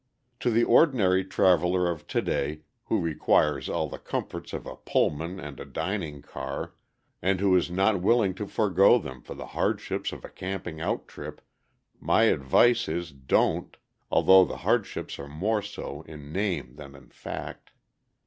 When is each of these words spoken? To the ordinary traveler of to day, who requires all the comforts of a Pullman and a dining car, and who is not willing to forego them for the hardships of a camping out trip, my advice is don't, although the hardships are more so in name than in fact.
To 0.39 0.49
the 0.49 0.63
ordinary 0.63 1.23
traveler 1.23 1.87
of 1.87 2.07
to 2.07 2.23
day, 2.23 2.61
who 2.85 2.99
requires 3.01 3.69
all 3.69 3.87
the 3.87 3.99
comforts 3.99 4.51
of 4.51 4.65
a 4.65 4.75
Pullman 4.75 5.39
and 5.39 5.59
a 5.59 5.63
dining 5.63 6.23
car, 6.23 6.73
and 7.21 7.39
who 7.39 7.55
is 7.55 7.69
not 7.69 8.01
willing 8.01 8.33
to 8.33 8.47
forego 8.47 8.97
them 8.97 9.21
for 9.21 9.35
the 9.35 9.45
hardships 9.45 10.11
of 10.11 10.25
a 10.25 10.29
camping 10.29 10.81
out 10.81 11.07
trip, 11.07 11.39
my 11.99 12.23
advice 12.23 12.87
is 12.89 13.11
don't, 13.11 13.77
although 14.09 14.43
the 14.43 14.57
hardships 14.65 15.19
are 15.19 15.27
more 15.29 15.61
so 15.61 16.01
in 16.07 16.33
name 16.33 16.77
than 16.77 16.95
in 16.95 17.09
fact. 17.09 17.69